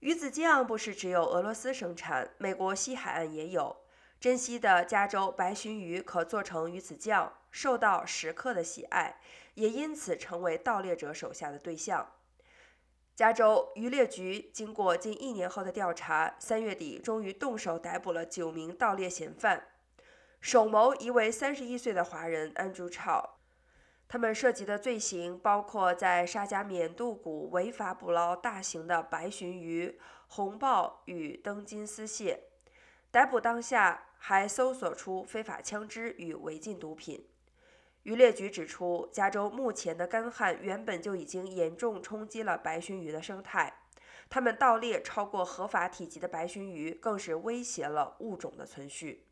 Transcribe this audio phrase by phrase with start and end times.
[0.00, 3.76] 鱼子酱不是只有俄罗斯生产，美国西海岸也有。
[4.18, 9.20] 珍稀的加州白鲟鱼可做成鱼子酱，受到食客的喜爱，
[9.54, 12.14] 也因此成为盗猎者手下的对象。
[13.14, 19.68] 加州渔猎局经过近一年后的调查，三月底终于动手逮捕了九名盗猎嫌犯，
[20.40, 23.39] 首谋一位三十一岁的华人安朱超。
[24.12, 32.48] 他们涉及的罪行包括在沙加缅度谷违法捕捞大型的白鲟鱼、红鲍与灯金丝蟹。
[33.12, 34.08] 逮捕当下。
[34.22, 37.26] 还搜索出非法枪支与违禁毒品。
[38.02, 43.72] 渔猎局指出，加州目前的干旱原本就已经严重冲击了白鲟鱼的生态，
[44.28, 49.29] 他们盗猎超过合法体积的白鲟鱼，更是威胁了物种的存续。